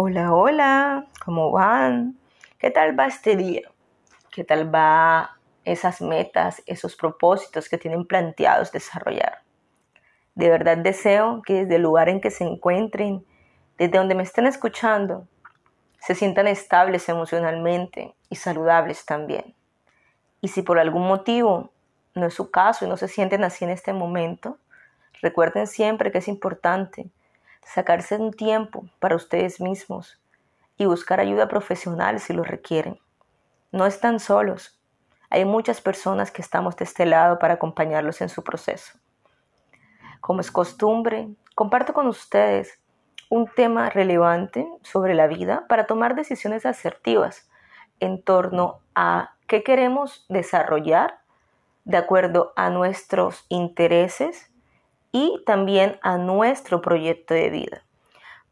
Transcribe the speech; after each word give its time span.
Hola, 0.00 0.32
hola, 0.32 1.06
¿cómo 1.24 1.50
van? 1.50 2.16
¿Qué 2.60 2.70
tal 2.70 2.96
va 2.96 3.06
este 3.06 3.34
día? 3.34 3.62
¿Qué 4.30 4.44
tal 4.44 4.72
va 4.72 5.36
esas 5.64 6.00
metas, 6.00 6.62
esos 6.66 6.94
propósitos 6.94 7.68
que 7.68 7.78
tienen 7.78 8.06
planteados 8.06 8.70
desarrollar? 8.70 9.40
De 10.36 10.50
verdad 10.50 10.78
deseo 10.78 11.42
que 11.44 11.64
desde 11.64 11.74
el 11.74 11.82
lugar 11.82 12.08
en 12.08 12.20
que 12.20 12.30
se 12.30 12.44
encuentren, 12.44 13.26
desde 13.76 13.98
donde 13.98 14.14
me 14.14 14.22
estén 14.22 14.46
escuchando, 14.46 15.26
se 15.98 16.14
sientan 16.14 16.46
estables 16.46 17.08
emocionalmente 17.08 18.14
y 18.30 18.36
saludables 18.36 19.04
también. 19.04 19.52
Y 20.40 20.46
si 20.46 20.62
por 20.62 20.78
algún 20.78 21.08
motivo 21.08 21.72
no 22.14 22.26
es 22.26 22.34
su 22.34 22.52
caso 22.52 22.86
y 22.86 22.88
no 22.88 22.96
se 22.96 23.08
sienten 23.08 23.42
así 23.42 23.64
en 23.64 23.70
este 23.70 23.92
momento, 23.92 24.58
recuerden 25.22 25.66
siempre 25.66 26.12
que 26.12 26.18
es 26.18 26.28
importante 26.28 27.10
sacarse 27.68 28.16
un 28.16 28.32
tiempo 28.32 28.86
para 28.98 29.16
ustedes 29.16 29.60
mismos 29.60 30.18
y 30.78 30.86
buscar 30.86 31.20
ayuda 31.20 31.48
profesional 31.48 32.18
si 32.18 32.32
lo 32.32 32.42
requieren. 32.42 32.98
No 33.72 33.84
están 33.84 34.20
solos. 34.20 34.80
Hay 35.28 35.44
muchas 35.44 35.82
personas 35.82 36.30
que 36.30 36.40
estamos 36.40 36.76
de 36.76 36.84
este 36.84 37.04
lado 37.04 37.38
para 37.38 37.54
acompañarlos 37.54 38.22
en 38.22 38.30
su 38.30 38.42
proceso. 38.42 38.98
Como 40.20 40.40
es 40.40 40.50
costumbre, 40.50 41.28
comparto 41.54 41.92
con 41.92 42.06
ustedes 42.06 42.80
un 43.28 43.46
tema 43.46 43.90
relevante 43.90 44.66
sobre 44.82 45.14
la 45.14 45.26
vida 45.26 45.66
para 45.68 45.86
tomar 45.86 46.14
decisiones 46.14 46.64
asertivas 46.64 47.50
en 48.00 48.22
torno 48.22 48.80
a 48.94 49.34
qué 49.46 49.62
queremos 49.62 50.24
desarrollar 50.30 51.20
de 51.84 51.98
acuerdo 51.98 52.52
a 52.56 52.70
nuestros 52.70 53.44
intereses 53.50 54.47
y 55.12 55.42
también 55.46 55.98
a 56.02 56.18
nuestro 56.18 56.80
proyecto 56.80 57.34
de 57.34 57.50
vida. 57.50 57.84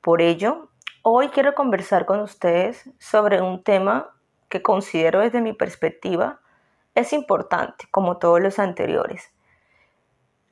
Por 0.01 0.23
ello, 0.23 0.71
hoy 1.03 1.29
quiero 1.29 1.55
conversar 1.55 2.07
con 2.07 2.21
ustedes 2.21 2.91
sobre 2.99 3.43
un 3.43 3.63
tema 3.63 4.11
que 4.49 4.63
considero 4.63 5.21
desde 5.21 5.41
mi 5.41 5.53
perspectiva 5.53 6.41
es 6.97 7.13
importante, 7.13 7.87
como 7.91 8.17
todos 8.17 8.41
los 8.41 8.59
anteriores. 8.59 9.31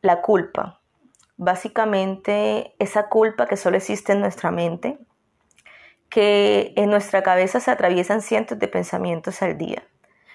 La 0.03 0.21
culpa. 0.21 0.81
Básicamente, 1.37 2.75
esa 2.79 3.09
culpa 3.09 3.47
que 3.47 3.57
solo 3.57 3.79
existe 3.79 4.13
en 4.13 4.21
nuestra 4.21 4.51
mente, 4.51 4.99
que 6.11 6.75
en 6.77 6.91
nuestra 6.91 7.23
cabeza 7.23 7.61
se 7.61 7.71
atraviesan 7.71 8.21
cientos 8.21 8.59
de 8.59 8.69
pensamientos 8.69 9.43
al 9.43 9.57
día, 9.57 9.83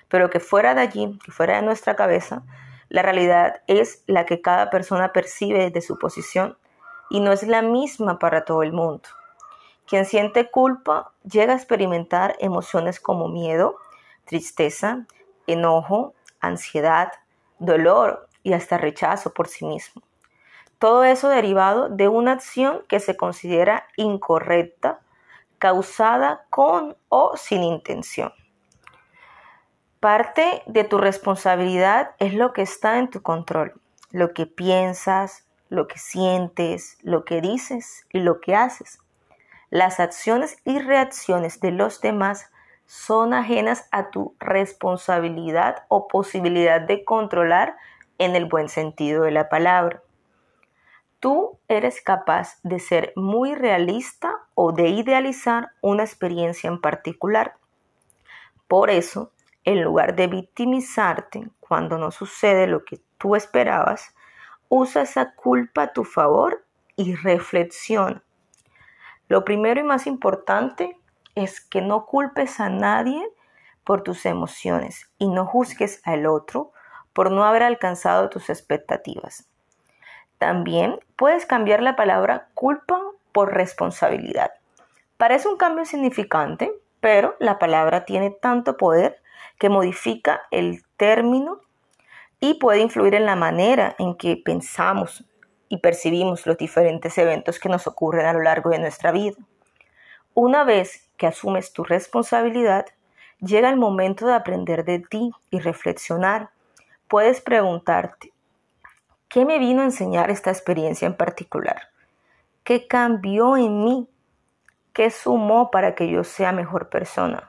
pero 0.09 0.29
que 0.29 0.39
fuera 0.39 0.73
de 0.73 0.81
allí, 0.81 1.19
fuera 1.29 1.57
de 1.57 1.61
nuestra 1.61 1.95
cabeza, 1.95 2.43
la 2.89 3.03
realidad 3.03 3.61
es 3.67 4.03
la 4.07 4.25
que 4.25 4.41
cada 4.41 4.69
persona 4.69 5.13
percibe 5.13 5.65
desde 5.65 5.81
su 5.81 5.97
posición 5.97 6.57
y 7.09 7.19
no 7.19 7.31
es 7.31 7.43
la 7.43 7.61
misma 7.61 8.19
para 8.19 8.45
todo 8.45 8.63
el 8.63 8.73
mundo. 8.73 9.07
Quien 9.87 10.05
siente 10.05 10.51
culpa 10.51 11.11
llega 11.23 11.53
a 11.53 11.55
experimentar 11.55 12.35
emociones 12.39 12.99
como 12.99 13.27
miedo, 13.27 13.77
tristeza, 14.25 15.05
enojo, 15.47 16.13
ansiedad, 16.39 17.11
dolor 17.59 18.27
y 18.43 18.53
hasta 18.53 18.77
rechazo 18.77 19.33
por 19.33 19.47
sí 19.47 19.65
mismo. 19.65 20.01
Todo 20.79 21.03
eso 21.03 21.29
derivado 21.29 21.89
de 21.89 22.07
una 22.07 22.33
acción 22.33 22.83
que 22.87 22.99
se 22.99 23.17
considera 23.17 23.87
incorrecta, 23.97 25.01
causada 25.57 26.45
con 26.49 26.95
o 27.09 27.35
sin 27.35 27.63
intención. 27.63 28.31
Parte 29.99 30.63
de 30.65 30.85
tu 30.85 30.97
responsabilidad 30.97 32.11
es 32.19 32.33
lo 32.33 32.53
que 32.53 32.61
está 32.61 32.99
en 32.99 33.09
tu 33.09 33.21
control, 33.21 33.73
lo 34.11 34.33
que 34.33 34.45
piensas, 34.45 35.45
lo 35.67 35.87
que 35.87 35.99
sientes, 35.99 36.97
lo 37.01 37.25
que 37.25 37.41
dices 37.41 38.05
y 38.13 38.19
lo 38.19 38.39
que 38.39 38.55
haces. 38.55 38.99
Las 39.69 39.99
acciones 39.99 40.57
y 40.63 40.79
reacciones 40.79 41.59
de 41.59 41.71
los 41.71 41.99
demás 41.99 42.49
son 42.85 43.33
ajenas 43.33 43.89
a 43.91 44.09
tu 44.09 44.35
responsabilidad 44.39 45.83
o 45.89 46.07
posibilidad 46.07 46.79
de 46.79 47.03
controlar 47.03 47.75
en 48.19 48.37
el 48.37 48.45
buen 48.45 48.69
sentido 48.69 49.23
de 49.23 49.31
la 49.31 49.49
palabra. 49.49 50.01
Tú 51.19 51.59
eres 51.67 52.01
capaz 52.01 52.57
de 52.63 52.79
ser 52.79 53.11
muy 53.17 53.53
realista 53.53 54.33
o 54.55 54.71
de 54.71 54.87
idealizar 54.87 55.71
una 55.81 56.03
experiencia 56.03 56.69
en 56.69 56.79
particular. 56.79 57.57
Por 58.69 58.89
eso, 58.89 59.33
en 59.69 59.83
lugar 59.83 60.15
de 60.15 60.25
victimizarte 60.25 61.47
cuando 61.59 61.99
no 61.99 62.09
sucede 62.09 62.65
lo 62.65 62.83
que 62.83 62.99
tú 63.19 63.35
esperabas, 63.35 64.15
usa 64.67 65.03
esa 65.03 65.35
culpa 65.35 65.83
a 65.83 65.93
tu 65.93 66.05
favor 66.05 66.65
y 66.95 67.13
reflexiona. 67.13 68.23
Lo 69.27 69.45
primero 69.45 69.79
y 69.79 69.83
más 69.83 70.07
importante 70.07 70.97
es 71.35 71.61
que 71.61 71.83
no 71.83 72.07
culpes 72.07 72.59
a 72.59 72.69
nadie 72.69 73.23
por 73.83 74.01
tus 74.01 74.25
emociones 74.25 75.11
y 75.19 75.27
no 75.27 75.45
juzgues 75.45 76.01
al 76.03 76.25
otro 76.25 76.71
por 77.13 77.29
no 77.29 77.43
haber 77.43 77.61
alcanzado 77.61 78.29
tus 78.29 78.49
expectativas. 78.49 79.47
También 80.39 80.99
puedes 81.15 81.45
cambiar 81.45 81.83
la 81.83 81.95
palabra 81.95 82.47
culpa 82.55 82.99
por 83.31 83.53
responsabilidad. 83.53 84.49
Parece 85.17 85.47
un 85.47 85.57
cambio 85.57 85.85
significante, 85.85 86.71
pero 87.01 87.35
la 87.37 87.59
palabra 87.59 88.05
tiene 88.05 88.31
tanto 88.31 88.75
poder 88.75 89.21
que 89.59 89.69
modifica 89.69 90.41
el 90.49 90.81
término 90.97 91.59
y 92.39 92.55
puede 92.55 92.79
influir 92.79 93.13
en 93.13 93.25
la 93.25 93.35
manera 93.35 93.95
en 93.99 94.15
que 94.15 94.37
pensamos 94.37 95.25
y 95.67 95.77
percibimos 95.77 96.47
los 96.47 96.57
diferentes 96.57 97.17
eventos 97.17 97.59
que 97.59 97.69
nos 97.69 97.85
ocurren 97.85 98.25
a 98.25 98.33
lo 98.33 98.41
largo 98.41 98.71
de 98.71 98.79
nuestra 98.79 99.11
vida. 99.11 99.37
Una 100.33 100.63
vez 100.63 101.09
que 101.17 101.27
asumes 101.27 101.73
tu 101.73 101.83
responsabilidad, 101.83 102.85
llega 103.39 103.69
el 103.69 103.75
momento 103.75 104.25
de 104.25 104.33
aprender 104.33 104.85
de 104.85 104.99
ti 104.99 105.31
y 105.51 105.59
reflexionar. 105.59 106.49
Puedes 107.07 107.41
preguntarte, 107.41 108.31
¿qué 109.27 109.45
me 109.45 109.59
vino 109.59 109.81
a 109.81 109.85
enseñar 109.85 110.31
esta 110.31 110.49
experiencia 110.49 111.05
en 111.05 111.15
particular? 111.15 111.89
¿Qué 112.63 112.87
cambió 112.87 113.57
en 113.57 113.83
mí? 113.83 114.07
¿Qué 114.93 115.11
sumó 115.11 115.69
para 115.71 115.93
que 115.95 116.09
yo 116.09 116.23
sea 116.23 116.51
mejor 116.51 116.89
persona? 116.89 117.48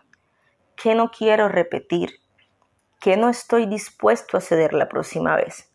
¿Qué 0.82 0.94
no 0.94 1.10
quiero 1.10 1.48
repetir? 1.48 2.22
¿Qué 3.02 3.18
no 3.18 3.28
estoy 3.28 3.66
dispuesto 3.66 4.38
a 4.38 4.40
ceder 4.40 4.72
la 4.72 4.88
próxima 4.88 5.36
vez? 5.36 5.70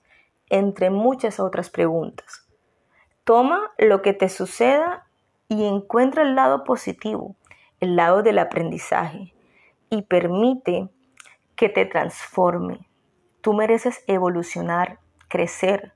Entre 0.50 0.90
muchas 0.90 1.40
otras 1.40 1.70
preguntas. 1.70 2.48
Toma 3.24 3.72
lo 3.78 4.02
que 4.02 4.14
te 4.14 4.30
suceda 4.30 5.06
y 5.48 5.66
encuentra 5.66 6.24
el 6.24 6.34
lado 6.34 6.64
positivo, 6.64 7.36
el 7.82 7.96
lado 7.96 8.24
del 8.24 8.40
aprendizaje 8.40 9.36
y 9.92 10.02
permite 10.02 10.90
que 11.56 11.70
te 11.70 11.86
transforme. 11.86 12.88
Tú 13.42 13.54
mereces 13.54 14.04
evolucionar, 14.08 14.98
crecer, 15.28 15.94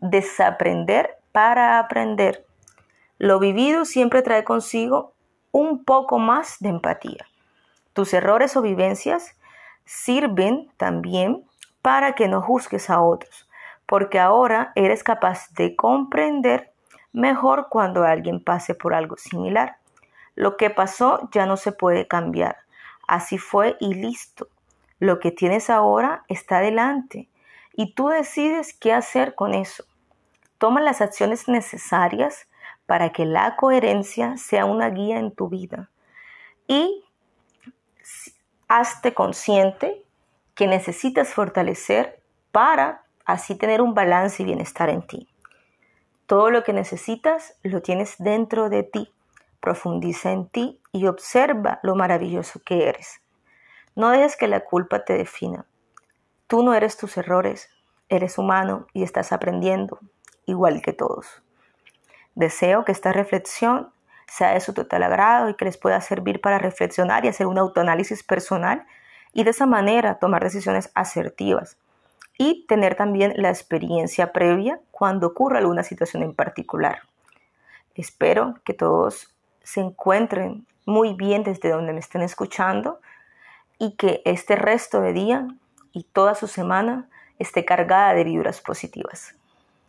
desaprender 0.00 1.16
para 1.32 1.80
aprender. 1.80 2.46
Lo 3.18 3.40
vivido 3.40 3.84
siempre 3.84 4.22
trae 4.22 4.44
consigo 4.44 5.14
un 5.50 5.84
poco 5.84 6.20
más 6.20 6.58
de 6.60 6.68
empatía. 6.68 7.26
Tus 7.92 8.14
errores 8.14 8.56
o 8.56 8.62
vivencias 8.62 9.36
sirven 9.84 10.70
también 10.76 11.44
para 11.82 12.14
que 12.14 12.28
no 12.28 12.40
juzgues 12.40 12.88
a 12.90 13.02
otros, 13.02 13.48
porque 13.86 14.18
ahora 14.18 14.72
eres 14.74 15.02
capaz 15.02 15.52
de 15.54 15.76
comprender 15.76 16.72
mejor 17.12 17.68
cuando 17.68 18.04
alguien 18.04 18.42
pase 18.42 18.74
por 18.74 18.94
algo 18.94 19.16
similar. 19.16 19.76
Lo 20.34 20.56
que 20.56 20.70
pasó 20.70 21.28
ya 21.32 21.46
no 21.46 21.56
se 21.56 21.72
puede 21.72 22.06
cambiar. 22.08 22.56
Así 23.06 23.36
fue 23.36 23.76
y 23.80 23.94
listo. 23.94 24.48
Lo 24.98 25.18
que 25.18 25.30
tienes 25.30 25.68
ahora 25.68 26.24
está 26.28 26.60
delante 26.60 27.28
y 27.74 27.94
tú 27.94 28.08
decides 28.08 28.72
qué 28.72 28.92
hacer 28.92 29.34
con 29.34 29.52
eso. 29.52 29.84
Toma 30.58 30.80
las 30.80 31.00
acciones 31.00 31.48
necesarias 31.48 32.46
para 32.86 33.10
que 33.10 33.24
la 33.24 33.56
coherencia 33.56 34.36
sea 34.36 34.64
una 34.64 34.90
guía 34.90 35.18
en 35.18 35.34
tu 35.34 35.48
vida 35.48 35.90
y 36.68 37.01
hazte 38.68 39.14
consciente 39.14 40.04
que 40.54 40.66
necesitas 40.66 41.34
fortalecer 41.34 42.22
para 42.52 43.04
así 43.24 43.54
tener 43.54 43.80
un 43.80 43.94
balance 43.94 44.42
y 44.42 44.46
bienestar 44.46 44.90
en 44.90 45.02
ti. 45.02 45.28
Todo 46.26 46.50
lo 46.50 46.64
que 46.64 46.72
necesitas 46.72 47.54
lo 47.62 47.82
tienes 47.82 48.16
dentro 48.18 48.68
de 48.68 48.82
ti. 48.82 49.12
Profundiza 49.60 50.32
en 50.32 50.48
ti 50.48 50.80
y 50.92 51.06
observa 51.06 51.80
lo 51.82 51.94
maravilloso 51.94 52.60
que 52.64 52.88
eres. 52.88 53.20
No 53.94 54.10
dejes 54.10 54.36
que 54.36 54.48
la 54.48 54.60
culpa 54.60 55.04
te 55.04 55.14
defina. 55.14 55.66
Tú 56.46 56.62
no 56.62 56.74
eres 56.74 56.96
tus 56.96 57.16
errores, 57.16 57.70
eres 58.08 58.38
humano 58.38 58.86
y 58.92 59.02
estás 59.02 59.32
aprendiendo, 59.32 59.98
igual 60.46 60.82
que 60.82 60.92
todos. 60.92 61.42
Deseo 62.34 62.84
que 62.84 62.92
esta 62.92 63.12
reflexión 63.12 63.92
sea 64.32 64.54
de 64.54 64.60
su 64.60 64.72
total 64.72 65.02
agrado 65.02 65.50
y 65.50 65.54
que 65.54 65.66
les 65.66 65.76
pueda 65.76 66.00
servir 66.00 66.40
para 66.40 66.58
reflexionar 66.58 67.24
y 67.24 67.28
hacer 67.28 67.46
un 67.46 67.58
autoanálisis 67.58 68.22
personal 68.22 68.86
y 69.34 69.44
de 69.44 69.50
esa 69.50 69.66
manera 69.66 70.18
tomar 70.18 70.42
decisiones 70.42 70.90
asertivas 70.94 71.76
y 72.38 72.66
tener 72.66 72.94
también 72.94 73.34
la 73.36 73.50
experiencia 73.50 74.32
previa 74.32 74.80
cuando 74.90 75.26
ocurra 75.26 75.58
alguna 75.58 75.82
situación 75.82 76.22
en 76.22 76.34
particular. 76.34 77.00
Espero 77.94 78.54
que 78.64 78.72
todos 78.72 79.28
se 79.62 79.80
encuentren 79.80 80.66
muy 80.86 81.12
bien 81.12 81.42
desde 81.42 81.68
donde 81.68 81.92
me 81.92 82.00
estén 82.00 82.22
escuchando 82.22 83.00
y 83.78 83.96
que 83.96 84.22
este 84.24 84.56
resto 84.56 85.02
de 85.02 85.12
día 85.12 85.46
y 85.92 86.04
toda 86.04 86.34
su 86.34 86.46
semana 86.48 87.10
esté 87.38 87.66
cargada 87.66 88.14
de 88.14 88.24
vibras 88.24 88.62
positivas. 88.62 89.34